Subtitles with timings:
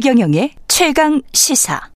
[0.00, 1.90] 최경영의 최강 시사.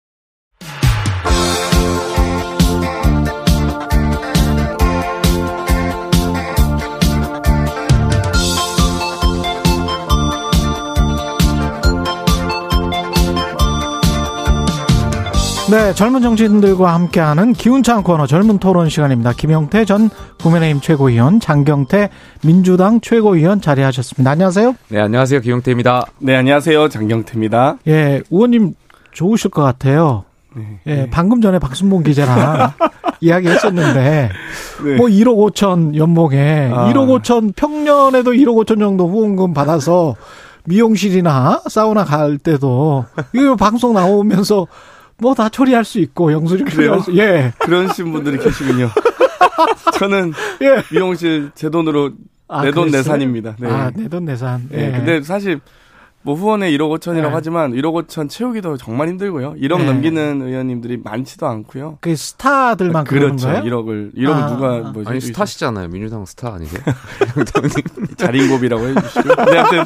[15.71, 19.31] 네, 젊은 정치인들과 함께하는 기운찬 코너 젊은 토론 시간입니다.
[19.31, 20.09] 김영태 전
[20.41, 22.09] 국민의힘 최고위원, 장경태
[22.43, 24.31] 민주당 최고위원 자리하셨습니다.
[24.31, 24.75] 안녕하세요.
[24.89, 25.39] 네, 안녕하세요.
[25.39, 26.07] 기용태입니다.
[26.19, 26.89] 네, 안녕하세요.
[26.89, 27.77] 장경태입니다.
[27.87, 28.73] 예, 의원님
[29.13, 30.25] 좋으실 것 같아요.
[30.53, 30.79] 네.
[30.87, 32.73] 예, 방금 전에 박순봉 기자랑
[33.21, 34.29] 이야기했었는데
[34.83, 34.95] 네.
[34.97, 36.91] 뭐 1억 5천 연봉에 아.
[36.91, 40.17] 1억 5천 평년에도 1억 5천 정도 후원금 받아서
[40.65, 44.67] 미용실이나 사우나 갈 때도 이거 방송 나오면서
[45.21, 46.99] 뭐 다 처리할 수 있고 영수증 그래요?
[46.99, 47.53] 처리할 수 예.
[47.59, 48.89] 그러신 분들이 계시군요.
[49.99, 50.83] 저는 예.
[50.91, 52.11] 미용실 제 돈으로
[52.47, 53.01] 아, 내돈 그랬어요?
[53.01, 53.55] 내산입니다.
[53.59, 53.69] 네.
[53.69, 54.67] 아, 내돈 내산.
[54.69, 54.91] 네, 예.
[54.91, 55.59] 근데 사실
[56.23, 57.29] 뭐 후원에 1억 5천이라고 네.
[57.31, 59.53] 하지만 1억 5천 채우기도 정말 힘들고요.
[59.53, 59.85] 1억 네.
[59.85, 61.97] 넘기는 의원님들이 많지도 않고요.
[62.01, 63.47] 그 스타들만 그렇죠.
[63.47, 63.63] 거예요?
[63.63, 64.91] 1억을 1억을 아, 누가 아.
[64.91, 65.87] 뭐 아니, 스타시잖아요.
[65.87, 66.81] 민주당 스타 아니세요?
[68.17, 69.29] 자린고비라고 해주시고.
[69.35, 69.83] 근데 하여튼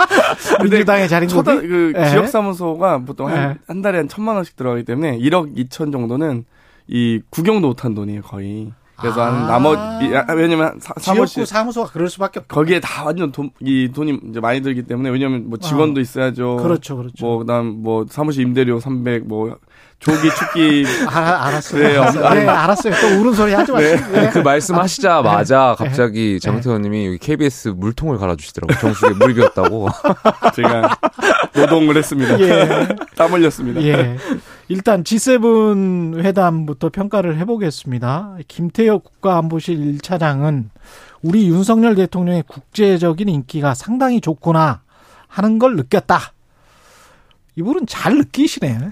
[0.58, 1.36] 근데 민주당의 자린고비?
[1.36, 2.10] 초다 그 예.
[2.10, 3.58] 지역 사무소가 보통 한, 예.
[3.68, 6.44] 한 달에 한 천만 원씩 들어가기 때문에 1억 2천 정도는
[6.88, 8.72] 이 구경도 못한 돈이에요 거의.
[8.98, 9.28] 그래서 아.
[9.28, 12.56] 한 나머지 아, 왜냐면 사, 사무실 사무소가 그럴 수밖에 없고.
[12.56, 16.58] 거기에 다 완전 돈, 이 돈이 이제 많이 들기 때문에 왜냐면 뭐 직원도 있어야죠.
[16.58, 17.26] 그렇죠, 그렇죠.
[17.26, 19.58] 뭐 그다음 뭐 사무실 임대료 300, 뭐
[20.00, 21.82] 조기 축기 알아, 알았어요.
[21.82, 22.02] 그래요.
[22.02, 22.34] 알았어요.
[22.34, 22.94] 네, 알았어요.
[23.02, 24.12] 또 우는 소리 하지 마시고.
[24.12, 24.30] 네.
[24.30, 28.78] 그 말씀하시자마자 갑자기 장태 의원님이 여기 KBS 물통을 갈아주시더라고요.
[28.80, 29.88] 정수기에 물이 비었다고.
[30.56, 30.98] 제가
[31.56, 32.40] 노동을 했습니다.
[32.40, 32.88] 예.
[33.16, 33.82] 땀 흘렸습니다.
[33.82, 34.18] 예.
[34.68, 38.38] 일단 G7 회담부터 평가를 해보겠습니다.
[38.48, 40.70] 김태혁 국가안보실 1차장은
[41.22, 44.82] 우리 윤석열 대통령의 국제적인 인기가 상당히 좋구나
[45.28, 46.34] 하는 걸 느꼈다.
[47.56, 48.92] 이분은 잘 느끼시네.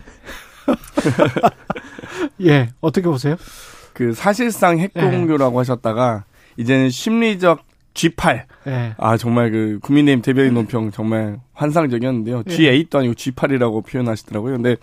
[2.41, 3.35] 예, 어떻게 보세요?
[3.93, 6.23] 그 사실상 핵공교라고 하셨다가
[6.57, 7.63] 이제는 심리적
[7.93, 8.45] G8.
[8.67, 8.95] 예.
[8.97, 12.43] 아 정말 그 국민의힘 대변인 논평 정말 환상적이었는데요.
[12.47, 12.51] 예.
[12.51, 14.53] G8도 아니고 G8이라고 표현하시더라고요.
[14.55, 14.77] 근데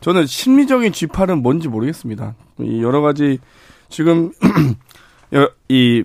[0.00, 2.34] 저는 심리적인 G8은 뭔지 모르겠습니다.
[2.60, 3.38] 이 여러 가지
[3.88, 4.32] 지금
[5.34, 6.04] 여- 이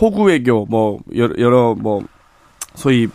[0.00, 2.02] 호구 외교 뭐 여러, 여러 뭐
[2.74, 3.06] 소위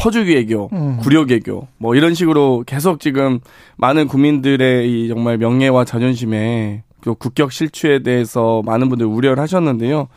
[0.00, 0.98] 퍼주기 외교, 음.
[1.00, 3.40] 구력 외교 뭐 이런 식으로 계속 지금
[3.76, 10.08] 많은 국민들의 이 정말 명예와 자존심에 그 국격 실추에 대해서 많은 분들이 우려를 하셨는데요.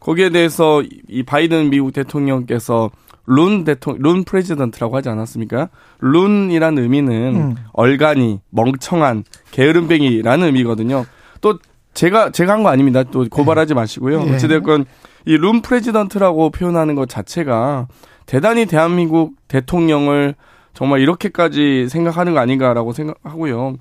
[0.00, 2.90] 거기에 대해서 이- 이 바이든 미국 대통령께서
[3.26, 5.70] 룬 대통령, 룬 프레지던트라고 하지 않았습니까?
[6.00, 7.54] Loon이라는 의미는 음.
[7.72, 11.06] 얼간이, 멍청한, 게으름뱅이라는 의미거든요.
[11.40, 11.58] 또
[11.94, 13.02] 제가 제가 한 거 아닙니다.
[13.04, 14.24] 또 고발하지 마시고요.
[14.28, 14.34] 예.
[14.34, 14.84] 어찌됐건
[15.26, 17.86] 이 loon president라고 표현하는 것 자체가
[18.26, 20.34] 대단히 대한민국 대통령을
[20.72, 23.76] 정말 이렇게까지 생각하는 거 아닌가라고 생각하고요.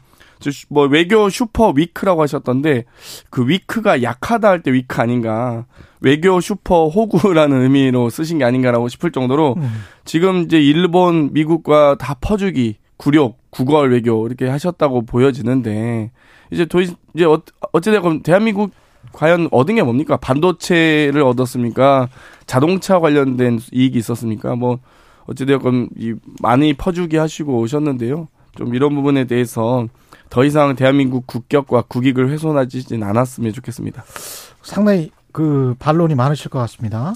[0.70, 2.84] 뭐 외교 super week라고 하셨던데
[3.30, 5.66] 그 week가 약하다 할 때 weak 아닌가
[6.02, 9.84] 외교 슈퍼 호구라는 의미로 쓰신 게 아닌가라고 싶을 정도로 음.
[10.04, 16.12] 지금 이제 일본 미국과 다 퍼주기 굴욕 구걸 외교 이렇게 하셨다고 보여지는데
[16.52, 18.72] 이제 도 이제 어, 어찌되건 대한민국
[19.12, 22.10] 과연 얻은 게 뭡니까 반도체를 얻었습니까
[22.46, 24.80] 자동차 관련된 이익이 있었습니까 뭐
[25.26, 29.88] 어찌되건 이 많이 퍼주기 하시고 오셨는데요 좀 이런 부분에 대해서
[30.30, 34.04] 더 이상 대한민국 국격과 국익을 훼손하지는 않았으면 좋겠습니다.
[34.62, 37.14] 상당히 그 반론이 많으실 것 같습니다.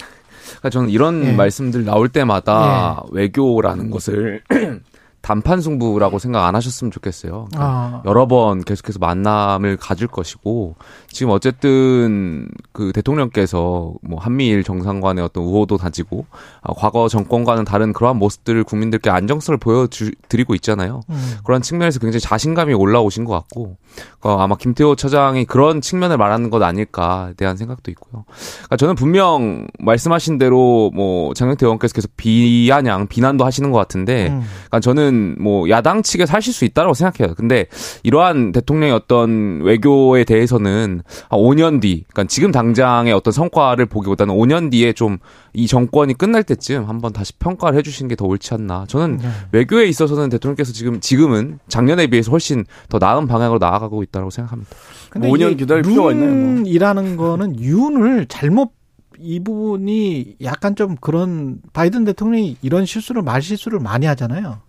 [0.47, 1.31] 그러니까 저는 이런 예.
[1.33, 4.41] 말씀들 나올 때마다 외교라는 것을
[5.27, 7.49] 단판 승부라고 생각 안 하셨으면 좋겠어요.
[7.57, 10.75] 아, 여러 번 계속해서 만남을 가질 것이고
[11.09, 16.27] 지금 어쨌든 그 대통령께서 뭐 한미일 정상간의 어떤 우호도 다지고
[16.61, 21.01] 아, 과거 정권과는 다른 그러한 모습들을 국민들께 안정성을 보여드리고 있잖아요.
[21.09, 21.37] 음.
[21.43, 23.75] 그런 측면에서 굉장히 자신감이 올라오신 것 같고
[24.21, 28.23] 어, 아마 김태호 처장이 그런 측면을 말하는 것 아닐까에 대한 생각도 있고요.
[28.59, 34.43] 그러니까 저는 분명 말씀하신 대로 뭐 장영태 의원께서 계속 비아냥 비난도 하시는 것 같은데 음.
[34.69, 37.35] 그러니까 저는 뭐 야당 측에 사실 수 있다고 생각해요.
[37.35, 37.65] 근데
[38.03, 44.71] 이러한 대통령의 어떤 외교에 대해서는 한 5년 뒤, 그러니까 지금 당장의 어떤 성과를 보기보다는 5년
[44.71, 45.17] 뒤에 좀
[45.57, 48.85] 이 정권이 끝날 때쯤 한번 다시 평가를 해주시는 게 더 옳지 않나.
[48.87, 49.27] 저는 네.
[49.51, 54.71] 외교에 있어서는 대통령께서 지금 지금은 작년에 비해서 훨씬 더 나은 방향으로 나아가고 있다고 생각합니다.
[55.09, 56.37] 근데 뭐 5년 이게 기다릴 필요가 있나요, 뭐.
[56.37, 58.71] 룬이라는 거는 윤을 잘못
[59.19, 64.59] 이 부분이 약간 좀 그런 바이든 대통령이 이런 실수를 말 실수를 많이 하잖아요.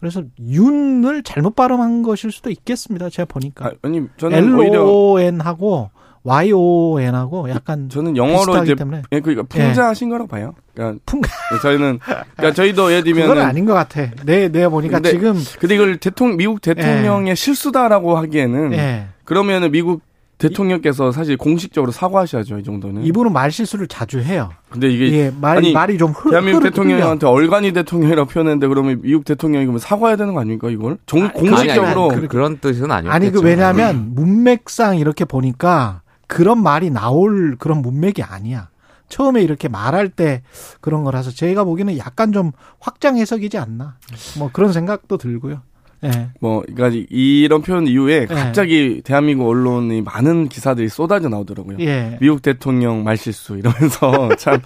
[0.00, 3.10] 그래서 윤을 잘못 발음한 것일 수도 있겠습니다.
[3.10, 5.90] 제가 보니까 아, 아니 저는 오히려 LON하고
[6.22, 10.54] YON하고 약간 저는 영어로 이제 때문에 예, 그러니까 풍자하신 거라고 봐요.
[10.74, 11.20] 그러니까 풍
[11.62, 11.98] 저희는
[12.36, 14.10] 그러니까 저희도 예를 그건 들면 아닌 것 같아.
[14.24, 19.06] 내 내가 보니까 근데 지금 근데 이걸 대통령 미국 대통령의 실수다라고 하기에는 예.
[19.24, 20.02] 그러면은 미국
[20.40, 23.04] 대통령께서 사실 공식적으로 사과하셔야죠 이 정도는.
[23.04, 24.50] 이분은 말 실수를 자주 해요.
[24.70, 29.00] 근데 이게 예, 말 아니, 말이 좀 흐, 대한민국 흐르- 대통령한테 얼간이 대통령이라고 표현했는데 그러면
[29.02, 30.98] 미국 대통령이 그러면 사과해야 되는 거 아닙니까 이걸?
[31.06, 33.12] 종, 아니, 공식적으로 아니, 아니, 그, 런 뜻은 아니었겠죠.
[33.14, 38.68] 아니 그 왜냐하면 문맥상 이렇게 보니까 그런 말이 나올 그런 문맥이 아니야.
[39.08, 40.42] 처음에 이렇게 말할 때
[40.80, 43.96] 그런 거라서 제가 보기에는 약간 좀 확장 해석이지 않나.
[44.38, 45.62] 뭐 그런 생각도 들고요.
[46.04, 46.28] 예.
[46.40, 48.34] 뭐 그러니까 이런 표현 이후에 네.
[48.34, 51.76] 갑자기 대한민국 언론이 많은 기사들이 쏟아져 나오더라고요.
[51.80, 52.16] 예.
[52.20, 54.60] 미국 대통령 말실수 이러면서 참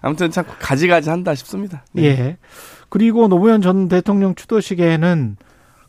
[0.00, 1.84] 아무튼 참 가지가지 한다 싶습니다.
[1.92, 2.04] 네.
[2.04, 2.36] 예.
[2.88, 5.36] 그리고 노무현 전 대통령 추도식에는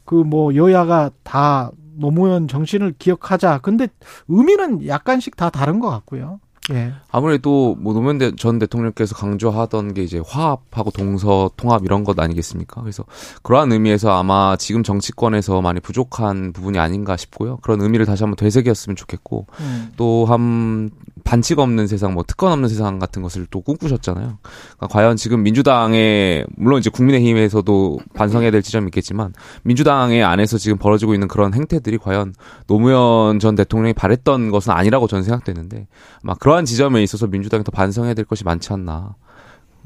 [0.05, 3.59] 그 뭐 여야가 다 노무현 정신을 기억하자.
[3.59, 3.87] 근데
[4.27, 6.39] 의미는 약간씩 다 다른 것 같고요.
[6.71, 6.93] 예.
[7.11, 12.81] 아무래도 뭐 노무현 대- 전 대통령께서 강조하던 게 이제 화합하고 동서 통합 이런 것 아니겠습니까?
[12.81, 13.03] 그래서
[13.43, 17.57] 그러한 의미에서 아마 지금 정치권에서 많이 부족한 부분이 아닌가 싶고요.
[17.61, 19.91] 그런 의미를 다시 한번 되새겼으면 좋겠고 음.
[19.97, 20.89] 또한
[21.29, 24.39] 반칙 없는 세상, 뭐 특권 없는 세상 같은 것을 또 꿈꾸셨잖아요.
[24.41, 31.13] 그러니까 과연 지금 민주당의 물론 이제 국민의힘에서도 반성해야 될 지점이 있겠지만 민주당의 안에서 지금 벌어지고
[31.13, 32.33] 있는 그런 행태들이 과연
[32.65, 35.85] 노무현 전 대통령이 바랬던 것은 아니라고 저는 생각되는데
[36.23, 39.13] 아마 그러한 지점에 있어서 민주당이 더 반성해야 될 것이 많지 않나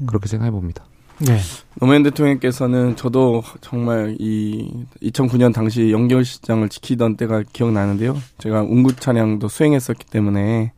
[0.06, 0.86] 그렇게 생각해 봅니다.
[1.28, 1.40] 예.
[1.78, 8.16] 노무현 대통령께서는 저도 정말 이 2009년 당시 연결시장을 지키던 때가 기억나는데요.
[8.38, 10.72] 제가 운구 차량도 수행했었기 때문에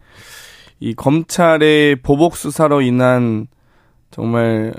[0.80, 3.46] 이 검찰의 보복 수사로 인한
[4.10, 4.74] 정말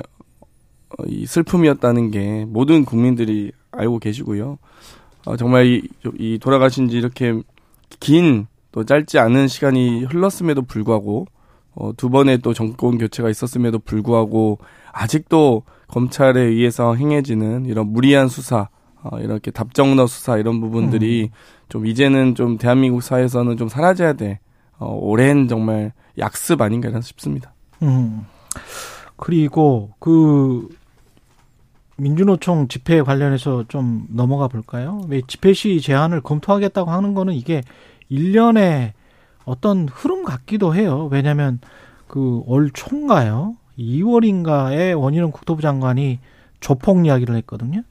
[0.90, 4.58] 어, 이 슬픔이었다는 게 모든 국민들이 알고 계시고요.
[5.26, 7.34] 어, 정말 이, 이 돌아가신 지 이렇게
[8.00, 8.48] 긴
[8.78, 11.26] 또 짧지 않은 시간이 흘렀음에도 불구하고
[11.74, 14.60] 어, 두 번의 또 정권 교체가 있었음에도 불구하고
[14.92, 18.70] 아직도 검찰에 의해서 행해지는 이런 무리한 수사,
[19.02, 21.32] 어, 이렇게 답정너 수사 이런 부분들이
[21.70, 24.40] 좀 이제는 좀 대한민국 사회에서는 좀 사라져야 돼.
[24.80, 27.54] 어, 오랜 정말 약습 아닌가 싶습니다.
[27.82, 28.26] 음.
[29.16, 30.70] 그리고 그
[31.98, 35.02] 민주노총 집회 관련해서 좀 넘어가 볼까요?
[35.08, 37.64] 왜 집회 시 제한을 검토하겠다고 하는 거는 이게
[38.10, 38.94] 일련의
[39.46, 41.08] 어떤 흐름 같기도 해요.
[41.12, 41.60] 왜냐하면
[42.08, 43.56] 그 올 총가요.
[43.78, 46.20] 2월인가에 원희룡 국토부 장관이
[46.60, 47.84] 조폭 이야기를 했거든요.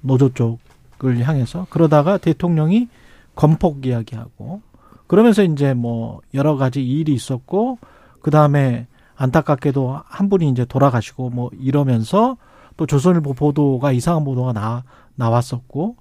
[0.00, 2.88] 노조 쪽을 향해서 그러다가 대통령이
[3.34, 4.60] 건폭 이야기하고
[5.06, 7.78] 그러면서 이제 뭐 여러 가지 일이 있었고
[8.22, 8.86] 그 다음에
[9.16, 12.36] 안타깝게도 한 분이 이제 돌아가시고 뭐 이러면서
[12.76, 14.82] 또 조선일보 보도가 이상한 보도가 나
[15.14, 15.96] 나왔었고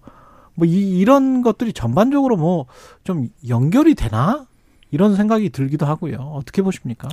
[0.56, 2.66] 뭐 이, 이런 것들이 전반적으로 뭐
[3.04, 4.46] 좀 연결이 되나
[4.92, 6.18] 이런 생각이 들기도 하고요.
[6.36, 7.10] 어떻게 보십니까?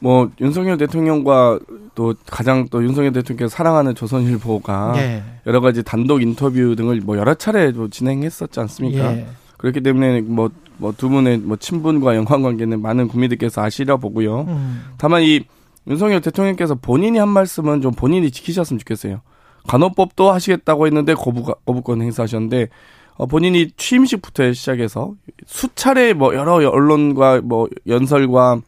[0.00, 1.60] 뭐 윤석열 대통령과
[1.94, 5.22] 또 가장 또 윤석열 대통령께서 사랑하는 조선일보가 예.
[5.46, 9.12] 여러 가지 단독 인터뷰 등을 뭐 여러 차례 또 진행했었지 않습니까?
[9.16, 9.26] 예.
[9.58, 10.50] 그렇기 때문에 뭐
[10.82, 14.42] 뭐 두 분의 뭐 친분과 연관 관계는 많은 국민들께서 아시려 보고요.
[14.48, 14.82] 음.
[14.98, 15.40] 다만 이
[15.86, 19.20] 윤석열 대통령께서 본인이 한 말씀은 좀 본인이 지키셨으면 좋겠어요.
[19.68, 22.68] 간호법도 하시겠다고 했는데 거부 거부권 행사하셨는데
[23.14, 25.14] 어, 본인이 취임식부터 시작해서
[25.46, 28.60] 수차례 뭐 여러 언론과 뭐 연설과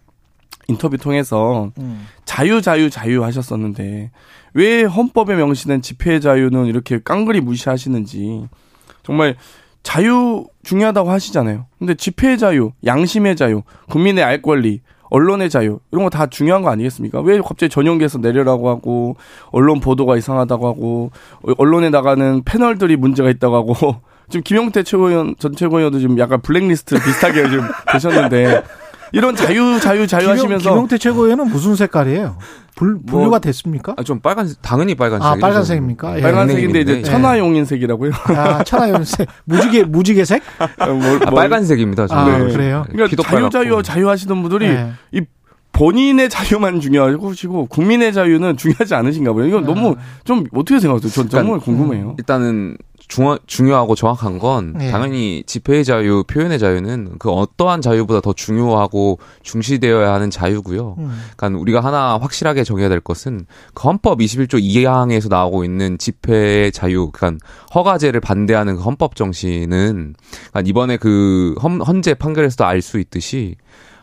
[0.68, 2.06] 인터뷰 통해서 음.
[2.24, 4.10] 자유 자유 자유 하셨었는데
[4.54, 8.48] 왜 헌법에 명시된 집회 자유는 이렇게 깡그리 무시하시는지
[9.02, 9.36] 정말
[9.84, 11.66] 자유 중요하다고 하시잖아요.
[11.78, 16.70] 근데 집회 자유, 양심의 자유, 국민의 알 권리, 언론의 자유 이런 거 다 중요한 거
[16.70, 17.20] 아니겠습니까?
[17.20, 19.16] 왜 갑자기 전용기에서 내려라고 하고
[19.52, 21.10] 언론 보도가 이상하다고 하고
[21.42, 23.74] 어, 언론에 나가는 패널들이 문제가 있다고 하고
[24.30, 28.62] 지금 김용태 최고위원 전 최고위원도 지금 약간 블랙리스트 비슷하게 지금 되셨는데
[29.14, 32.36] 이런 자유 자유 자유 김용, 하시면서 김용태 최고위원은 무슨 색깔이에요?
[32.74, 33.94] 불, 뭐- 분류가 됐습니까?
[33.96, 35.24] 아, 좀 빨간 당연히 빨간색.
[35.26, 36.18] 아, 빨간색입니까?
[36.18, 36.22] 예.
[36.22, 37.02] 빨간색인데 이제 네.
[37.02, 38.10] 천하용인색이라고요.
[38.36, 40.42] 아, 천하연색 무지개 무지개색?
[40.78, 42.04] 뭐, 아, 빨간색입니다.
[42.04, 42.48] 아, 저는.
[42.52, 42.84] 그래요?
[42.90, 43.82] 그러니까 자유 자유.
[43.84, 44.90] 자유 하시던 분들이 예.
[45.12, 45.22] 이
[45.72, 49.46] 본인의 자유만 중요하시고 국민의 자유는 중요하지 않으신가 봐요.
[49.46, 51.10] 이건 너무 좀 어떻게 생각하세요?
[51.10, 52.14] 전 정말 그러니까, 궁금해요.
[52.18, 52.76] 일단은
[53.08, 54.90] 중요, 중요하고 정확한 건 예.
[54.90, 60.96] 당연히 집회의 자유, 표현의 자유는 그 어떠한 자유보다 더 중요하고 중시되어야 하는 자유고요.
[60.98, 61.20] 음.
[61.36, 67.10] 그러니까 우리가 하나 확실하게 정해야 될 것은 그 헌법 21조 2항에서 나오고 있는 집회의 자유,
[67.12, 67.44] 그러니까
[67.74, 70.14] 허가제를 반대하는 그 헌법 정신은
[70.50, 73.56] 그러니까 이번에 그 헌, 헌재 판결에서도 알 수 있듯이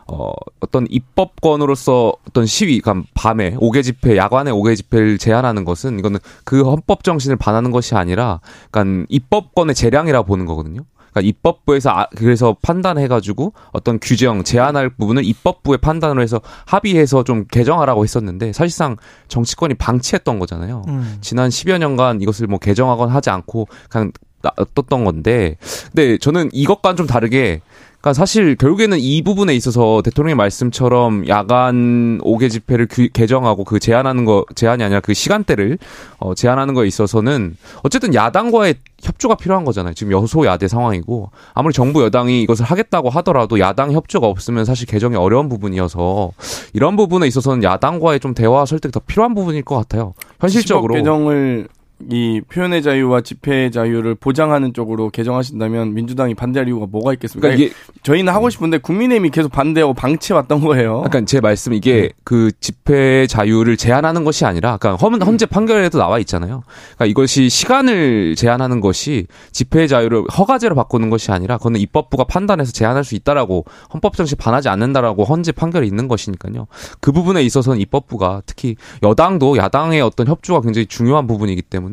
[0.08, 6.20] 어, 어떤 입법권으로서 어떤 시위, 그러니까 밤에 오개 집회, 야간에 오개 집회를 제한하는 것은 이거는
[6.44, 10.82] 그 헌법 정신을 반하는 것이 아니라, 그러니까 입법권의 재량이라 보는 거거든요.
[11.12, 18.04] 그러니까 입법부에서 아, 그래서 판단해가지고 어떤 규정 제한할 부분을 입법부의 판단으로 해서 합의해서 좀 개정하라고
[18.04, 18.96] 했었는데 사실상
[19.28, 20.84] 정치권이 방치했던 거잖아요.
[20.88, 21.18] 음.
[21.22, 27.08] 지난 10여 년간 이것을 뭐 개정하거나 하지 않고 그냥 놔뒀던 건데, 근데 저는 이것과는 좀
[27.08, 27.62] 다르게
[28.02, 34.26] 그러니까 사실 결국에는 이 부분에 있어서 대통령의 말씀처럼 야간 5개 집회를 규, 개정하고 그 제한하는
[34.26, 35.78] 거 제한이 아니라 그 시간대를
[36.18, 39.94] 어 제한하는 거에 있어서는 어쨌든 야당과의 협조가 필요한 거잖아요.
[39.94, 45.48] 지금 여소야대 상황이고 아무리 정부 여당이 이것을 하겠다고 하더라도 야당 협조가 없으면 사실 개정이 어려운
[45.48, 46.32] 부분이어서
[46.74, 50.14] 이런 부분에 있어서는 야당과의 좀 대화 설득이 더 필요한 부분일 것 같아요.
[50.40, 51.68] 현실적으로 개정을
[52.10, 57.50] 이 표현의 자유와 집회의 자유를 보장하는 쪽으로 개정하신다면 민주당이 반대할 이유가 뭐가 있겠습니까?
[57.50, 61.02] 그러니까 이게 저희는 하고 싶은데 국민의힘이 계속 반대하고 방치해 왔던 거예요.
[61.02, 66.20] 그러니까 제 말씀 이게 그 집회 자유를 제한하는 것이 아니라 그러니까 헌, 헌재 판결에도 나와
[66.20, 66.64] 있잖아요.
[66.96, 73.04] 그러니까 이것이 시간을 제한하는 것이 집회 자유를 허가제로 바꾸는 것이 아니라 그거는 입법부가 판단해서 제한할
[73.04, 76.68] 수 있다라고 헌법 정시 반하지 않는다라고 헌재 판결이 있는 것이니까요.
[77.00, 81.91] 그 부분에 있어서는 입법부가 특히 여당도 야당의 어떤 협조가 굉장히 중요한 부분이기 때문에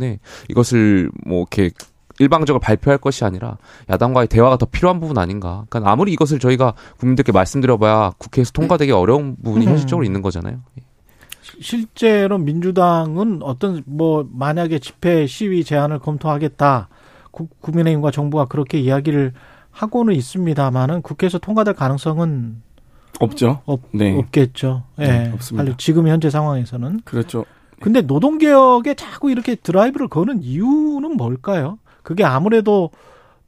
[0.49, 1.71] 이것을 뭐 이렇게
[2.19, 5.64] 일방적으로 발표할 것이 아니라 야당과의 대화가 더 필요한 부분 아닌가.
[5.69, 9.73] 그러니까 아무리 이것을 저희가 국민들께 말씀드려봐야 국회에서 통과되기 어려운 부분이 음.
[9.73, 10.61] 현실적으로 있는 거잖아요.
[11.61, 16.88] 실제로 민주당은 어떤 뭐 만약에 집회 시위 제한을 검토하겠다.
[17.31, 19.33] 국, 국민의힘과 정부가 그렇게 이야기를
[19.71, 22.62] 하고는 있습니다만은 국회에서 통과될 가능성은
[23.21, 23.62] 없죠.
[23.64, 24.17] 없, 네.
[24.17, 24.85] 없겠죠.
[24.99, 25.07] 예.
[25.07, 25.75] 네, 없습니다.
[25.78, 27.00] 지금 현재 상황에서는.
[27.05, 27.45] 그렇죠.
[27.81, 31.79] 근데 노동개혁에 자꾸 이렇게 드라이브를 거는 이유는 뭘까요?
[32.03, 32.91] 그게 아무래도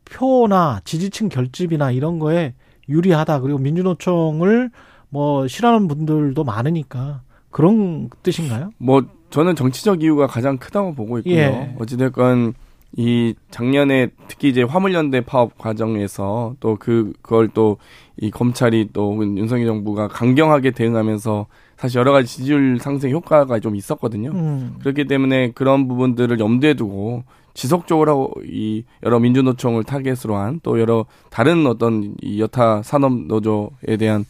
[0.04, 2.54] 표나 지지층 결집이나 이런 거에
[2.88, 3.40] 유리하다.
[3.40, 4.70] 그리고 민주노총을
[5.08, 8.70] 뭐 싫어하는 분들도 많으니까 그런 뜻인가요?
[8.78, 11.34] 뭐 저는 정치적 이유가 가장 크다고 보고 있고요.
[11.34, 11.76] 예.
[11.78, 12.54] 어찌됐건
[12.96, 17.78] 이 작년에 특히 이제 화물연대 파업 과정에서 또 그 그걸 또
[18.22, 21.46] 이 검찰이 또 윤석열 정부가 강경하게 대응하면서
[21.80, 24.30] 사실 여러 가지 지지율 상승 효과가 좀 있었거든요.
[24.32, 24.76] 음.
[24.80, 31.66] 그렇기 때문에 그런 부분들을 염두에 두고 지속적으로 이 여러 민주노총을 타겟으로 한 또 여러 다른
[31.66, 34.24] 어떤 이 여타 산업 노조에 대한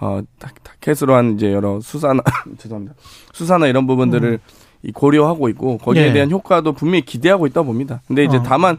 [0.00, 2.22] 어 타- 타겟으로 한 이제 여러 수사나
[2.58, 2.94] 죄송합니다
[3.32, 4.40] 수사나 이런 부분들을
[4.82, 6.12] 이 고려하고 있고 거기에 네.
[6.12, 8.02] 대한 효과도 분명히 기대하고 있다 봅니다.
[8.08, 8.42] 근데 이제 어.
[8.42, 8.76] 다만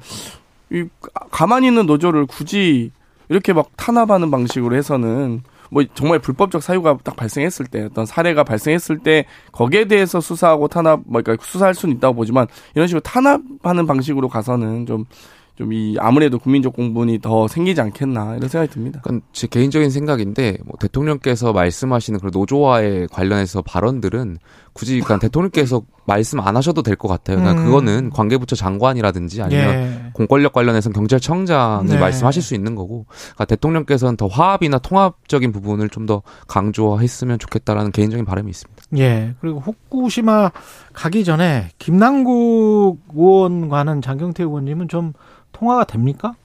[0.72, 0.84] 이
[1.32, 2.92] 가만히 있는 노조를 굳이
[3.30, 9.00] 이렇게 막 탄압하는 방식으로 해서는 뭐 정말 불법적 사유가 딱 발생했을 때 어떤 사례가 발생했을
[9.00, 14.30] 때 거기에 대해서 수사하고 탄압 뭐 그러니까 수사할 수는 있다고 보지만 이런 식으로 탄압하는 방식으로
[14.30, 15.06] 가서는 좀
[15.58, 19.02] 좀 이 아무래도 국민적 공분이 더 생기지 않겠나 이런 생각이 듭니다.
[19.04, 24.38] 그건 제 개인적인 생각인데 뭐 대통령께서 말씀하시는 그런 노조와의 관련해서 발언들은
[24.74, 27.38] 굳이 그냥 대통령께서 말씀 안 하셔도 될 것 같아요.
[27.38, 27.66] 그러니까 음.
[27.66, 30.10] 그거는 관계부처 장관이라든지 아니면 예.
[30.14, 32.00] 공권력 관련해서는 경찰청장이 네.
[32.00, 38.24] 말씀하실 수 있는 거고 그러니까 대통령께서는 더 화합이나 통합적인 부분을 좀 더 강조했으면 좋겠다라는 개인적인
[38.24, 38.84] 바람이 있습니다.
[39.00, 39.34] 예.
[39.42, 40.52] 그리고 후쿠시마
[40.94, 45.12] 가기 전에 김남국 의원과는 장경태 의원님은 좀
[45.58, 46.36] 통화가 됩니까?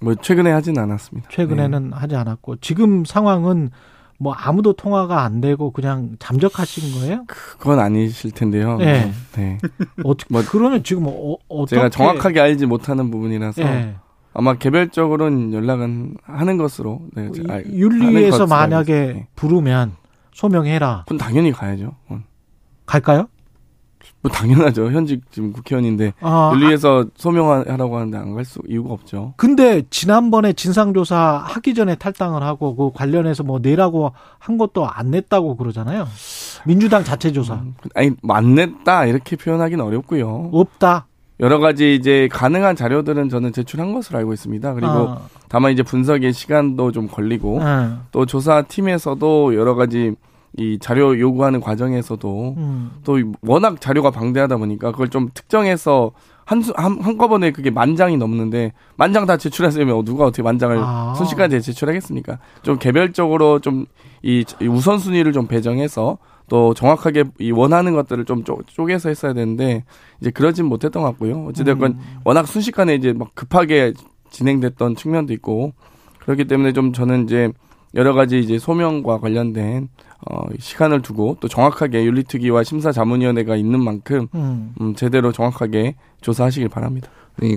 [0.00, 1.28] 뭐 최근에 하진 않았습니다.
[1.30, 1.96] 최근에는 네.
[1.96, 3.70] 하지 않았고 지금 상황은
[4.18, 7.24] 뭐 아무도 통화가 안 되고 그냥 잠적하신 거예요?
[7.26, 8.76] 그건 아니실 텐데요.
[8.76, 9.12] 네.
[9.36, 9.58] 네.
[10.04, 13.94] 어떻게 뭐 그러면 지금 어, 어떻게 제가 정확하게 알지 못하는 부분이라서 예.
[14.34, 18.92] 아마 개별적으로는 연락은 하는 것으로 네, 알- 하는 윤리에서 것으로 만약에.
[19.14, 19.26] 네.
[19.36, 19.92] 부르면
[20.34, 21.94] 소명해라 그건 당연히 가야죠.
[22.08, 22.20] 어.
[22.86, 23.28] 갈까요?
[24.20, 24.90] 뭐 당연하죠.
[24.90, 29.34] 현직 지금 국회의원인데 아, 윤리에서 소명하라고 하는데 안 갈 수 이유가 없죠.
[29.36, 35.56] 근데 지난번에 진상조사 하기 전에 탈당을 하고 그 관련해서 뭐 내라고 한 것도 안 냈다고
[35.56, 36.06] 그러잖아요.
[36.66, 40.50] 민주당 자체 조사 음, 아니 뭐안 냈다 이렇게 표현하기는 어렵고요.
[40.52, 41.06] 없다.
[41.40, 44.74] 여러 가지 이제 가능한 자료들은 저는 제출한 것으로 알고 있습니다.
[44.74, 50.14] 그리고 아, 다만 이제 분석의 시간도 좀 걸리고 아, 또 조사팀에서도 여러 가지
[50.56, 56.12] 이 자료 요구하는 과정에서도 음, 또 워낙 자료가 방대하다 보니까 그걸 좀 특정해서
[56.46, 60.58] 한, 수- 한, 한꺼번에 그게 만 장이 넘는데 만 장 다 제출하시면 누가 어떻게 만
[60.58, 61.12] 장을 아.
[61.16, 62.38] 순식간에 제출하겠습니까?
[62.62, 63.86] 좀 개별적으로 좀
[64.20, 69.84] 이 우선순위를 좀 배정해서 또 정확하게 이 원하는 것들을 좀 쪼, 쪼개서 했어야 되는데
[70.20, 71.44] 이제 그러진 못했던 것 같고요.
[71.46, 71.98] 어찌됐건 음.
[72.24, 73.92] 워낙 순식간에 이제 막 급하게
[74.30, 75.72] 진행됐던 측면도 있고
[76.18, 77.52] 그렇기 때문에 좀 저는 이제
[77.94, 79.88] 여러 가지 이제 소명과 관련된
[80.28, 84.74] 어 시간을 두고 또 정확하게 윤리특위와 심사자문위원회가 있는 만큼 음.
[84.80, 87.08] 음 제대로 정확하게 조사하시길 바랍니다.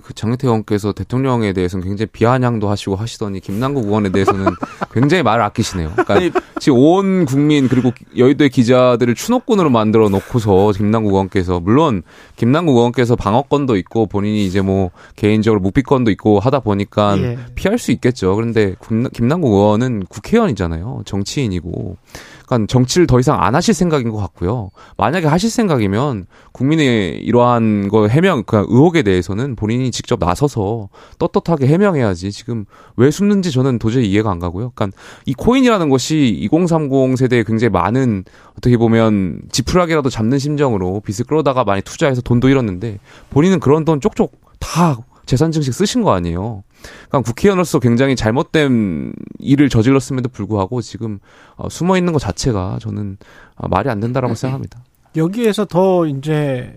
[0.04, 4.46] 그 장혜태 의원께서 대통령에 대해서는 굉장히 비아냥도 하시고 하시더니 김남국 의원에 대해서는
[4.94, 5.92] 굉장히 말을 아끼시네요.
[5.98, 12.04] 그러니까 지금 온 국민 그리고 여의도의 기자들을 추노꾼으로 만들어 놓고서 김남국 의원께서 물론
[12.36, 17.38] 김남국 의원께서 방어권도 있고 본인이 이제 뭐 개인적으로 묵비권도 있고 하다 보니까 예.
[17.56, 18.36] 피할 수 있겠죠.
[18.36, 21.02] 그런데 김- 김남국 의원은 국회의원이잖아요.
[21.06, 21.98] 정치인이고.
[22.46, 24.72] 그러니까 정치를 더 이상 안 하실 생각인 것 같고요.
[24.98, 31.68] 만약에 하실 생각이면 국민의 이러한 거 해명, 그 의혹에 대해서는 본인 이 직접 나서서 떳떳하게
[31.68, 32.32] 해명해야지.
[32.32, 34.72] 지금 왜 숨는지 저는 도저히 이해가 안 가고요.
[34.75, 38.25] 그러니까 이 코인이라는 것이 2030 세대에 굉장히 많은
[38.58, 43.00] 어떻게 보면 지푸라기라도 잡는 심정으로 빚을 끌어다가 많이 투자해서 돈도 잃었는데
[43.30, 46.63] 본인은 그런 돈 쪽쪽 다 재산 증식 쓰신 거 아니에요.
[47.08, 51.20] 그러니까 국회의원으로서 굉장히 잘못된 일을 저질렀음에도 불구하고 지금
[51.56, 53.18] 어, 숨어 있는 것 자체가 저는
[53.56, 54.84] 어, 말이 안 된다라고 생각합니다.
[55.16, 56.75] 여기에서 더 이제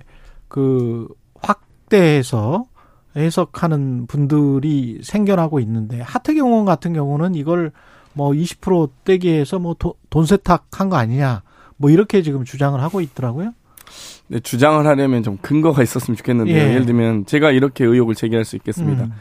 [0.48, 1.08] 그
[1.40, 2.66] 확대해서
[3.16, 7.72] 해석하는 분들이 생겨나고 있는데 하태경 의원 같은 경우는 이걸
[8.12, 9.74] 뭐 20% 떼기 해서 뭐
[10.14, 11.42] 돈 세탁한 거 아니냐
[11.76, 13.52] 뭐 이렇게 지금 주장을 하고 있더라고요.
[14.28, 16.56] 네, 주장을 하려면 좀 근거가 있었으면 좋겠는데요.
[16.56, 16.70] 예.
[16.70, 16.74] 예.
[16.74, 19.04] 를 들면 제가 이렇게 의혹을 제기할 수 있겠습니다.
[19.04, 19.12] 음.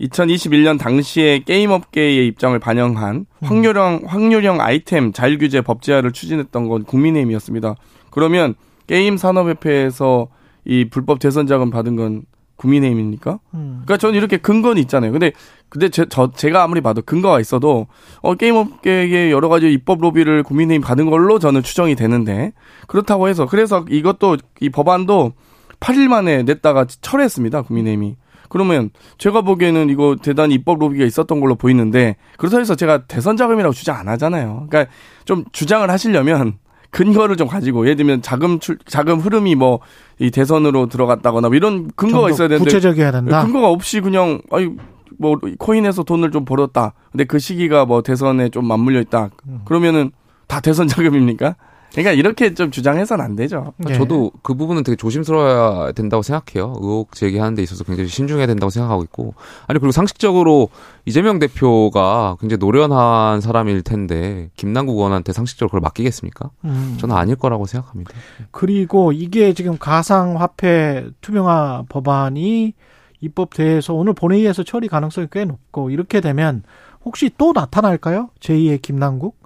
[0.00, 3.24] 2021년 당시에 게임업계의 입장을 반영한 음.
[3.40, 7.76] 확률형 확률형 아이템 자율규제 법제화를 추진했던 건 국민의힘이었습니다.
[8.10, 8.54] 그러면
[8.88, 10.28] 게임 산업협회에서
[10.64, 12.22] 이 불법 대선 자금 받은 건
[12.62, 13.38] 국민의힘입니까?
[13.54, 13.82] 음.
[13.84, 15.12] 그러니까 저는 이렇게 근거는 있잖아요.
[15.12, 15.32] 근데
[15.68, 17.88] 근데 제, 저 제가 아무리 봐도 근거가 있어도
[18.20, 22.52] 어 게임업계의 여러 가지 입법 로비를 국민의힘 받은 걸로 저는 추정이 되는데
[22.86, 25.32] 그렇다고 해서 그래서 이것도 이 법안도
[25.80, 27.62] 8일 만에 냈다가 철회했습니다.
[27.62, 28.16] 국민의힘이.
[28.48, 33.72] 그러면 제가 보기에는 이거 대단히 입법 로비가 있었던 걸로 보이는데 그렇다고 해서 제가 대선 자금이라고
[33.72, 34.66] 주장 안 하잖아요.
[34.68, 34.92] 그러니까
[35.24, 36.58] 좀 주장을 하시려면
[36.92, 39.80] 근거를 좀 가지고 예를 들면 자금 출 자금 흐름이 뭐
[40.22, 43.42] 이 대선으로 들어갔다거나 뭐 이런 근거가 있어야 되는데 구체적이어야 된다.
[43.44, 44.70] 근거가 없이 그냥 아니
[45.18, 46.94] 뭐 코인에서 돈을 좀 벌었다.
[47.10, 49.30] 근데 그 시기가 뭐 대선에 좀 맞물려 있다.
[49.48, 49.62] 음.
[49.64, 50.12] 그러면은
[50.46, 51.56] 다 대선 자금입니까?
[51.92, 53.74] 그러니까 이렇게 좀 주장해서는 안 되죠.
[53.88, 53.94] 예.
[53.94, 56.74] 저도 그 부분은 되게 조심스러워야 된다고 생각해요.
[56.80, 59.34] 의혹 제기하는 데 있어서 굉장히 신중해야 된다고 생각하고 있고.
[59.66, 60.70] 아니, 그리고 상식적으로
[61.04, 66.50] 이재명 대표가 굉장히 노련한 사람일 텐데, 김남국 의원한테 상식적으로 그걸 맡기겠습니까?
[66.64, 66.96] 음.
[66.98, 68.12] 저는 아닐 거라고 생각합니다.
[68.50, 72.72] 그리고 이게 지금 가상화폐 투명화 법안이
[73.20, 76.62] 입법돼서 오늘 본회의에서 처리 가능성이 꽤 높고 이렇게 되면
[77.04, 78.30] 혹시 또 나타날까요?
[78.40, 79.41] 제2의 김남국?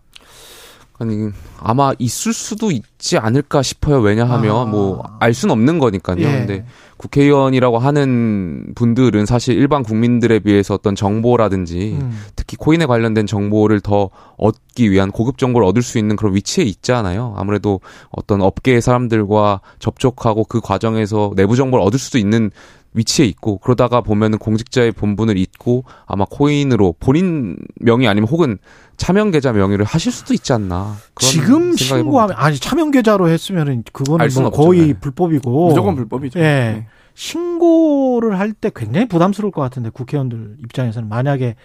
[0.98, 1.30] 아니
[1.60, 4.00] 아마 있을 수도 있지 않을까 싶어요.
[4.00, 4.64] 왜냐하면 아.
[4.64, 6.20] 뭐알 수는 없는 거니까요.
[6.20, 6.24] 예.
[6.24, 6.64] 근데
[6.96, 12.18] 국회의원이라고 하는 분들은 사실 일반 국민들에 비해서 어떤 정보라든지 음.
[12.34, 17.34] 특히 코인에 관련된 정보를 더 얻기 위한 고급 정보를 얻을 수 있는 그런 위치에 있잖아요.
[17.36, 17.80] 아무래도
[18.10, 22.50] 어떤 업계의 사람들과 접촉하고 그 과정에서 내부 정보를 얻을 수도 있는
[22.96, 28.58] 위치에 있고 그러다가 보면은 공직자의 본분을 잊고 아마 코인으로 본인 명의 아니면 혹은
[28.96, 30.96] 차명 계좌 명의를 하실 수도 있지 않나.
[31.20, 32.36] 지금 신고하면.
[32.36, 34.50] 아니 차명 계좌로 했으면은 그거는 뭐.
[34.50, 34.92] 거의 네.
[34.94, 36.38] 불법이고 무조건 불법이죠.
[36.40, 36.42] 예.
[36.42, 36.86] 네.
[37.14, 41.56] 신고를 할 때 굉장히 부담스러울 것 같은데 국회의원들 입장에서는 만약에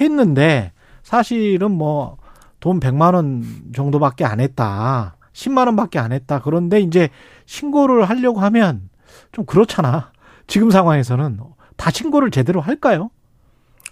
[0.00, 0.72] 했는데
[1.02, 2.18] 사실은 뭐
[2.60, 5.16] 돈 100만 원 정도밖에 안 했다.
[5.32, 6.40] 10만 원밖에 안 했다.
[6.40, 7.08] 그런데 이제
[7.46, 8.88] 신고를 하려고 하면
[9.32, 10.10] 좀 그렇잖아.
[10.48, 11.38] 지금 상황에서는
[11.76, 13.10] 다 신고를 제대로 할까요?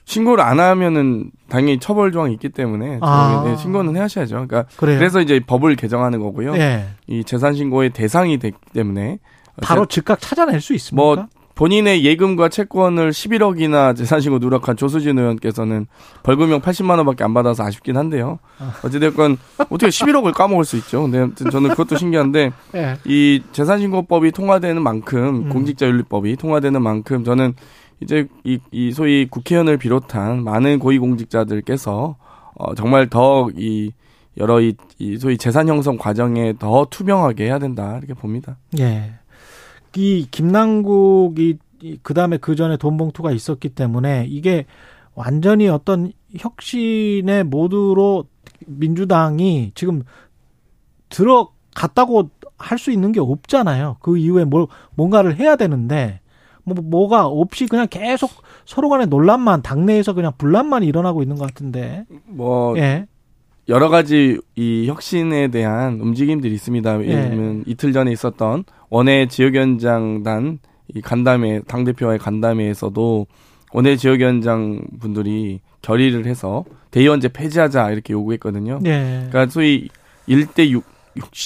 [0.06, 3.42] 신고를 안 하면은 당연히 처벌 조항이 있기 때문에 아.
[3.44, 4.34] 네, 신고는 하셔야죠.
[4.34, 4.98] 그러니까 그래요.
[4.98, 6.56] 그래서 이제 법을 개정하는 거고요.
[6.56, 6.86] 예.
[7.06, 9.18] 이 재산 신고의 대상이 되기 때문에
[9.62, 11.04] 바로 즉각 찾아낼 수 있습니까?
[11.04, 15.86] 뭐 본인의 예금과 채권을 11억이나 재산신고 누락한 조수진 의원께서는
[16.22, 18.38] 벌금형 80만 원밖에 안 받아서 아쉽긴 한데요.
[18.84, 19.38] 어찌됐건
[19.70, 21.02] 어떻게 11억을 까먹을 수 있죠.
[21.02, 22.98] 근데 아무튼 저는 그것도 신기한데 예.
[23.06, 25.48] 이 재산신고법이 통과되는 만큼 음.
[25.48, 27.54] 공직자윤리법이 통과되는 만큼 저는
[28.00, 32.16] 이제 이, 이 소위 국회의원을 비롯한 많은 고위공직자들께서
[32.54, 33.92] 어, 정말 더이
[34.36, 38.58] 여러 이, 이 소위 재산 형성 과정에 더 투명하게 해야 된다 이렇게 봅니다.
[38.78, 39.14] 예.
[39.96, 41.58] 이 김남국이
[42.02, 44.66] 그 다음에 그 전에 돈봉투가 있었기 때문에 이게
[45.14, 48.24] 완전히 어떤 혁신의 모드로
[48.66, 50.02] 민주당이 지금
[51.08, 53.98] 들어갔다고 할 수 있는 게 없잖아요.
[54.00, 56.20] 그 이후에 뭘 뭔가를 해야 되는데
[56.64, 58.30] 뭐 뭐가 없이 그냥 계속
[58.64, 62.04] 서로 간의 논란만 당내에서 그냥 분란만 일어나고 있는 것 같은데.
[62.24, 63.06] 뭐 예.
[63.68, 67.02] 여러 가지 이 혁신에 대한 움직임들이 있습니다.
[67.02, 67.08] 예.
[67.08, 70.60] 예를 들면 이틀 전에 있었던 원외 지역위원장단
[70.94, 73.26] 이 간담회 당 대표와의 간담회에서도
[73.72, 78.78] 원외 지역위원장 분들이 결의를 해서 대의원제 폐지하자 이렇게 요구했거든요.
[78.84, 79.26] 예.
[79.28, 79.88] 그러니까 소위
[80.28, 80.84] 1대 6,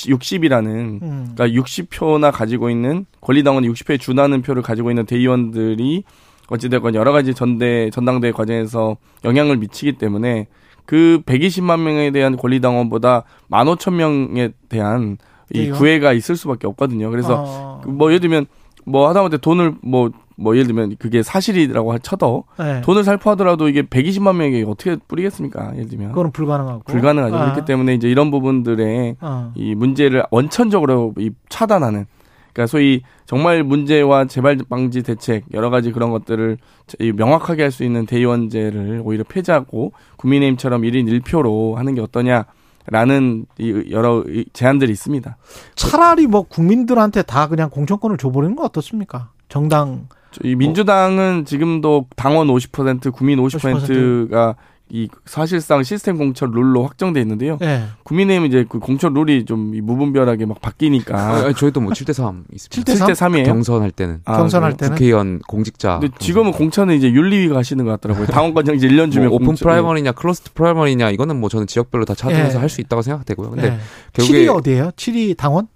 [0.09, 1.33] 60 이라는 음.
[1.35, 6.05] 그러니까 60표나 가지고 있는 권리당원 60표에 준하는 표를 가지고 있는 대의원들이
[6.49, 10.49] 어찌됐건 여러 가지 전대 전당대 과정에서 영향을 미치기 때문에
[10.91, 15.19] 그 120만 명에 대한 권리당원보다 15,000명에 대한
[15.55, 15.71] 이?
[15.71, 17.11] 구애가 있을 수밖에 없거든요.
[17.11, 18.47] 그래서 어, 그뭐 예를 들면
[18.87, 22.81] 뭐 하다못해 돈을 뭐뭐 예를 들면 그게 사실이라고 쳐도 네.
[22.81, 25.75] 돈을 살포하더라도 이게 120만 명에게 어떻게 뿌리겠습니까?
[25.77, 27.37] 예를 들면 그거는 불가능하고 불가능하죠.
[27.37, 29.53] 아, 그렇기 때문에 이제 이런 부분들에 어.
[29.55, 32.07] 이 문제를 원천적으로 이 차단하는
[32.53, 36.59] 그러니까 소위 정말 문제와 재발 방지 대책 여러 가지 그런 것들을
[36.99, 42.47] 이 명확하게 할 수 있는 대의원제를 오히려 폐지하고 국민의힘처럼 1인 1표로 하는 게 어떠냐
[42.89, 45.37] 라는 이 여러 이 제안들이 있습니다.
[45.77, 49.31] 차라리 뭐 국민들한테 다 그냥 공천권을 줘버리는 거 어떻습니까?
[49.49, 50.09] 정당
[50.43, 54.57] 이 민주당은 지금도 당원 50% 국민 50%가
[54.93, 57.59] 이 사실상 시스템 공천 룰로 확정돼 있는데요.
[57.63, 57.85] 예.
[58.03, 62.93] 국민의힘은 이제 그 공천 룰이 좀이 무분별하게 막 바뀌니까 아, 저희도 뭐 7대 3 있습니다.
[62.93, 63.09] 7대 3?
[63.09, 63.45] 7대 3이에요.
[63.47, 64.77] 경선할 때는 아, 경선할 그래요?
[64.79, 65.99] 때는 국회의원 공직자.
[66.01, 68.27] 근데 지금은 공천은 이제 윤리위가 하시는 것 같더라고요.
[68.35, 72.15] 당원과정 이제 1년 주면 뭐 오픈 공천- primary냐 closed primary냐 이거는 뭐 저는 지역별로 다
[72.15, 72.61] 차등해서 예.
[72.61, 73.51] 할수 있다고 생각되고요.
[73.51, 73.79] 근데 예.
[74.13, 74.91] 결국에 7위 어디예요?
[74.97, 75.69] 7위 당원?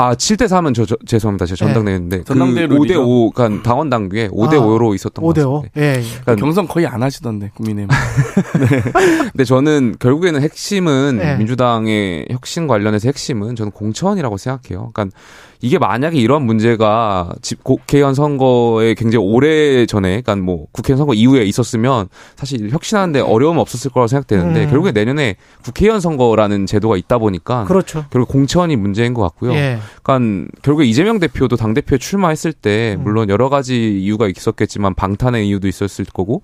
[0.00, 1.44] 아 7대 3은 저, 저 죄송합니다.
[1.44, 3.02] 제가 전당대회인데 그 전당대회 5대 룰이죠.
[3.02, 5.62] 5 그러니까 당원 당규에 5대 아, 5로 있었던 것 5대 5.
[5.62, 5.80] 같습니다.
[5.80, 5.86] 예.
[5.98, 6.02] 예.
[6.22, 7.88] 그러니까 경선 거의 안 하시던데 국민의힘.
[9.32, 11.36] 근데 저는 결국에는 핵심은 네.
[11.36, 14.90] 민주당의 혁신 관련해서 핵심은 저는 공천이라고 생각해요.
[14.94, 15.14] 그러니까
[15.62, 21.44] 이게 만약에 이런 문제가 집 국회의원 선거에 굉장히 오래 전에, 그러니까 뭐 국회의원 선거 이후에
[21.44, 24.70] 있었으면 사실 혁신하는데 어려움 없었을 거라고 생각되는데 음.
[24.70, 28.06] 결국에 내년에 국회의원 선거라는 제도가 있다 보니까 그렇죠.
[28.10, 29.52] 결국 공천이 문제인 것 같고요.
[29.52, 29.78] 예.
[30.02, 33.04] 그러니까 결국에 이재명 대표도 당 대표에 출마했을 때 음.
[33.04, 36.42] 물론 여러 가지 이유가 있었겠지만 방탄의 이유도 있었을 거고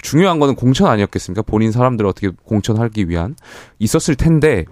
[0.00, 1.42] 중요한 거는 공천 아니었겠습니까?
[1.42, 3.34] 본인 사람들을 어떻게 공천하기 위한
[3.78, 4.64] 있었을 텐데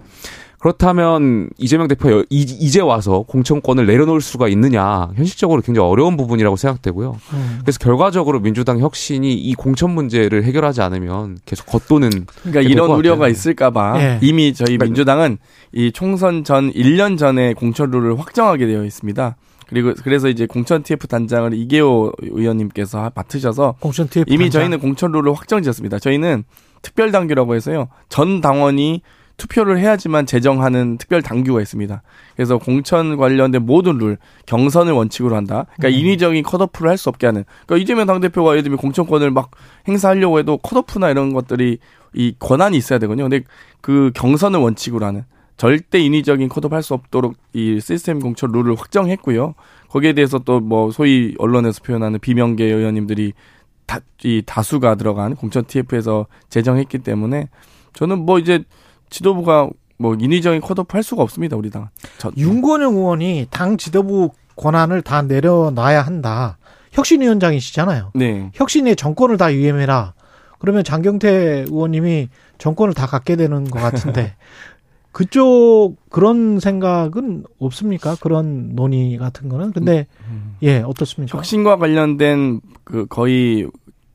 [0.61, 7.17] 그렇다면 이재명 대표 이- 이제 와서 공천권을 내려놓을 수가 있느냐 현실적으로 굉장히 어려운 부분이라고 생각되고요.
[7.33, 7.59] 음.
[7.63, 12.09] 그래서 결과적으로 민주당 혁신이 이 공천 문제를 해결하지 않으면 계속 겉도는
[12.43, 12.97] 그러니까 이런 같아요.
[12.99, 14.19] 우려가 있을까봐 예.
[14.21, 15.37] 이미 저희 그러니까- 민주당은
[15.73, 19.35] 이 총선 전 1년 전에 공천 룰을 확정하게 되어 있습니다.
[19.67, 24.61] 그리고 그래서 이제 공천 TF 단장을 이계호 의원님께서 맡으셔서 공천 TF 이미 단장.
[24.61, 25.97] 저희는 공천 룰을 확정지었습니다.
[25.97, 26.43] 저희는
[26.83, 27.87] 특별 당규라고 해서요.
[28.09, 29.01] 전 당원이
[29.41, 32.01] 투표를 해야지만 제정하는 특별 당규가 있습니다.
[32.35, 35.65] 그래서 공천 관련된 모든 룰, 경선을 원칙으로 한다.
[35.77, 35.99] 그러니까 음.
[35.99, 37.43] 인위적인 컷오프를 할 수 없게 하는.
[37.65, 39.49] 그러니까 이재명 당대표가 예를 들면 공천권을 막
[39.87, 41.79] 행사하려고 해도 컷오프나 이런 것들이
[42.13, 43.27] 이 권한이 있어야 되거든요.
[43.27, 43.43] 근데
[43.81, 45.23] 그 경선을 원칙으로 하는
[45.57, 49.55] 절대 인위적인 컷오프 할 수 없도록 이 시스템 공천 룰을 확정했고요.
[49.89, 53.33] 거기에 대해서 또 뭐 소위 언론에서 표현하는 비명계 의원님들이
[53.87, 57.49] 다, 이 다수가 들어간 공천 TF에서 제정했기 때문에
[57.93, 58.63] 저는 뭐 이제
[59.11, 61.87] 지도부가 뭐 인위적인 컷오프 할 수가 없습니다, 우리 당은.
[62.17, 66.57] 저- 윤건영 의원이 당 지도부 권한을 다 내려놔야 한다.
[66.93, 68.11] 혁신위원장이시잖아요.
[68.15, 68.49] 네.
[68.55, 70.13] 혁신의 정권을 다 위임해라.
[70.59, 74.35] 그러면 장경태 의원님이 정권을 다 갖게 되는 것 같은데
[75.11, 78.15] 그쪽 그런 생각은 없습니까?
[78.21, 79.71] 그런 논의 같은 거는.
[79.71, 80.07] 근데
[80.63, 81.37] 예 어떻습니까?
[81.37, 83.67] 혁신과 관련된 그 거의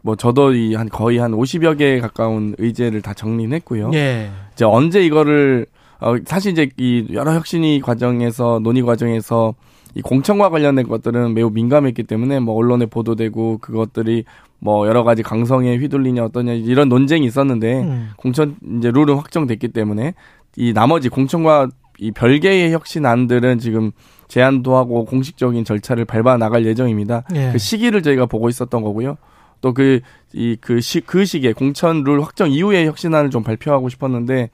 [0.03, 3.91] 뭐 저도 이 한 거의 한 50여 개에 가까운 의제를 다 정리했고요.
[3.95, 4.31] 예.
[4.57, 5.66] 이제 언제 이거를
[6.01, 9.55] 어 사실 이제 이 여러 혁신이 과정에서 논의 과정에서
[9.95, 14.25] 이 공천과 관련된 것들은 매우 민감했기 때문에 뭐 언론에 보도되고 그것들이
[14.59, 18.11] 뭐 여러 가지 강성에 휘둘리냐 어떠냐 이런 논쟁이 있었는데 음.
[18.16, 20.14] 공천 이제 룰은 확정됐기 때문에
[20.57, 23.92] 이 나머지 공천과 이 별개의 혁신안들은 지금
[24.29, 27.25] 제안도 하고 공식적인 절차를 밟아 나갈 예정입니다.
[27.35, 27.51] 예.
[27.53, 29.16] 그 시기를 저희가 보고 있었던 거고요.
[29.61, 30.01] 또 그
[30.35, 34.51] 이 그 시 그 시기에 공천 룰 확정 이후에 혁신안을 좀 발표하고 싶었는데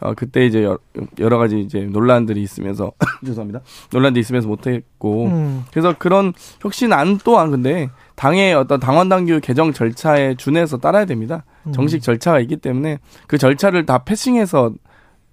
[0.00, 0.76] 어 그때 이제 여-
[1.20, 2.92] 여러 가지 이제 논란들이 있으면서
[3.24, 3.60] 죄송합니다.
[3.92, 5.64] 논란들이 있으면서 못했고 음.
[5.70, 11.44] 그래서 그런 혁신안 또한 근데 당의 어떤 당원 당규 개정 절차에 준해서 따라야 됩니다.
[11.66, 11.72] 음.
[11.72, 14.72] 정식 절차가 있기 때문에 그 절차를 다 패싱해서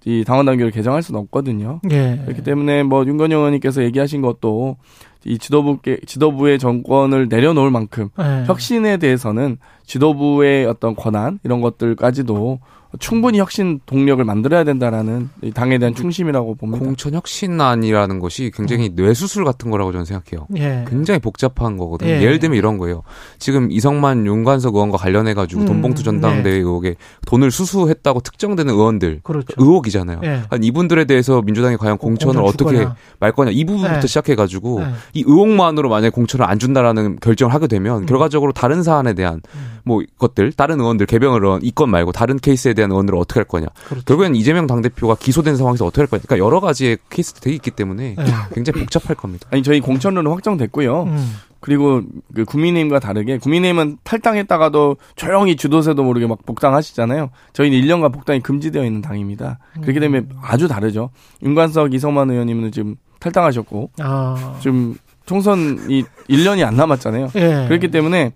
[0.04, 1.80] 이 당원 당규를 개정할 수는 없거든요.
[1.90, 2.20] 예.
[2.24, 4.76] 그렇기 때문에 뭐 윤건영 의원님께서 얘기하신 것도
[5.24, 8.44] 이 지도부께 지도부의 정권을 내려놓을 만큼 예.
[8.46, 12.60] 혁신에 대해서는 지도부의 어떤 권한 이런 것들까지도
[12.98, 16.84] 충분히 혁신 동력을 만들어야 된다라는 이 당에 대한 충심이라고 봅니다.
[16.84, 20.46] 공천 혁신안이라는 것이 굉장히 뇌수술 같은 거라고 저는 생각해요.
[20.56, 20.84] 예.
[20.88, 22.10] 굉장히 복잡한 거거든요.
[22.10, 22.22] 예.
[22.22, 23.02] 예를 들면 이런 거예요.
[23.38, 29.54] 지금 이성만 윤관석 의원과 관련해 가지고 음, 돈봉투 전당대회 의혹에 돈을 수수했다고 특정되는 의원들 그렇죠.
[29.56, 30.20] 의혹이잖아요.
[30.24, 30.42] 예.
[30.50, 32.96] 한 이분들에 대해서 민주당이 과연 공천을 공천 어떻게 주거나.
[33.20, 34.06] 말 거냐 이 부분부터 네.
[34.06, 34.92] 시작해 가지고 네.
[35.14, 39.78] 이 의혹만으로 만약에 공천을 안 준다라는 결정을 하게 되면 결과적으로 다른 사안에 대한 음.
[39.84, 43.66] 뭐 것들 다른 의원들 개병 의원 이건 말고 다른 케이스에 대한 의원들을 어떻게 할 거냐.
[43.86, 44.04] 그렇죠.
[44.04, 46.22] 결국엔 이재명 당대표가 기소된 상황에서 어떻게 할 거냐.
[46.26, 48.24] 그러니까 여러 가지의 케이스들이 있기 때문에 예.
[48.54, 49.48] 굉장히 복잡할 겁니다.
[49.50, 51.02] 아니 저희 공천론은 확정됐고요.
[51.04, 51.34] 음.
[51.60, 52.02] 그리고
[52.34, 57.30] 그 국민의힘과 다르게 국민의힘은 탈당했다가도 조용히 주도세도 모르게 막 복당하시잖아요.
[57.52, 59.60] 저희는 1년간 복당이 금지되어 있는 당입니다.
[59.80, 61.10] 그렇기 때문에 아주 다르죠.
[61.42, 64.56] 윤관석, 이성만 의원님은 지금 탈당하셨고 아.
[64.60, 67.30] 지금 총선이 1년이 안 남았잖아요.
[67.36, 67.66] 예.
[67.68, 68.32] 그렇기 때문에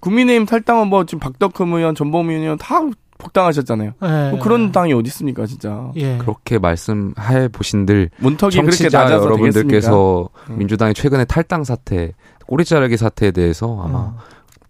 [0.00, 2.80] 국민의힘 탈당은 뭐 지금 박덕흠 의원, 전범 의원 다
[3.22, 3.92] 복당하셨잖아요.
[4.02, 4.30] 예.
[4.30, 5.90] 뭐 그런 당이 어디 있습니까, 진짜.
[5.96, 6.18] 예.
[6.18, 9.44] 그렇게 말씀해 보신들 문턱이 그렇게 정치자 낮아서 되겠습니까?
[9.52, 10.58] 여러분들께서 음.
[10.58, 12.12] 민주당의 최근의 탈당 사태,
[12.46, 14.16] 꼬리 자르기 사태에 대해서 아마 어.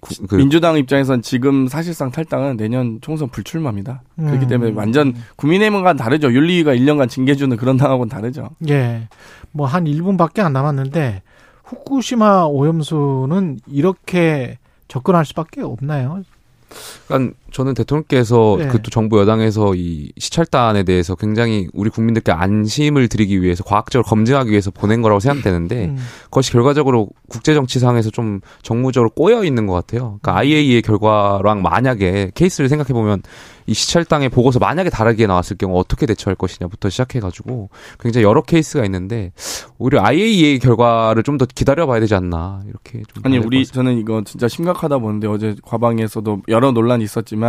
[0.01, 4.03] 구- 그 민주당 입장에선 지금 사실상 탈당은 내년 총선 불출마입니다.
[4.17, 4.49] 그렇기 음.
[4.49, 6.33] 때문에 완전 국민의힘과는 다르죠.
[6.33, 8.51] 윤리위가 1년간 징계 주는 그런 당하고는 다르죠.
[8.69, 9.09] 예.
[9.53, 11.23] 뭐 한 1분밖에 안 남았는데
[11.65, 16.23] 후쿠시마 오염수는 이렇게 접근할 수밖에 없나요?
[17.07, 18.69] 그러니까 저는 대통령께서 네.
[18.69, 24.71] 그또 정부 여당에서 이 시찰단에 대해서 굉장히 우리 국민들께 안심을 드리기 위해서 과학적으로 검증하기 위해서
[24.71, 25.99] 보낸 거라고 생각되는데 음.
[26.25, 30.19] 그것이 결과적으로 국제 정치상에서 좀 정무적으로 꼬여 있는 것 같아요.
[30.23, 33.23] 그러니까 IAEA 결과랑 만약에 케이스를 생각해 보면
[33.67, 39.33] 이 시찰당의 보고서 만약에 다르게 나왔을 경우 어떻게 대처할 것이냐부터 시작해가지고 굉장히 여러 케이스가 있는데
[39.79, 43.65] 오히려 IAEA 결과를 좀 더 기다려봐야 되지 않나 이렇게 좀 아니 우리.
[43.65, 47.42] 저는 이거 진짜 심각하다 보는데 어제 과방에서도 여러 논란이 있었지만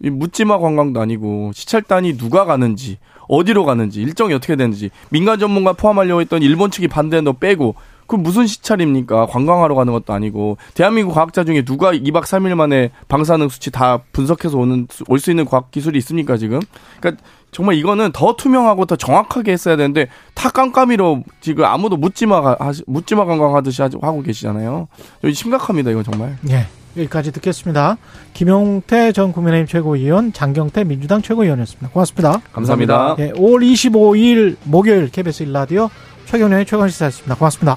[0.00, 2.98] 이 묻지마 관광도 아니고 시찰단이 누가 가는지
[3.28, 7.74] 어디로 가는지 일정이 어떻게 되는지 민간 전문가 포함하려고 했던 일본 측이 반대한 너 빼고
[8.06, 9.26] 그 무슨 시찰입니까?
[9.26, 14.56] 관광하러 가는 것도 아니고 대한민국 과학자 중에 누가 2박 3일 만에 방사능 수치 다 분석해서
[14.58, 16.60] 오는 올 수 있는 과학 기술이 있습니까 지금?
[17.00, 23.24] 그러니까 정말 이거는 더 투명하고 더 정확하게 했어야 되는데 다 깜깜이로 지금 아무도 묻지마 묻지마
[23.24, 24.86] 관광하듯이 하고 계시잖아요.
[25.32, 26.36] 심각합니다 이건 정말.
[26.50, 26.66] 예.
[26.96, 27.96] 여기까지 듣겠습니다.
[28.34, 31.90] 김용태 전 국민의힘 최고위원, 장경태 민주당 최고위원이었습니다.
[31.90, 32.40] 고맙습니다.
[32.52, 33.16] 감사합니다.
[33.18, 35.90] 예, 5월 25일 목요일 KBS 1라디오
[36.26, 37.34] 최경련의 최강시사였습니다.
[37.36, 37.76] 고맙습니다.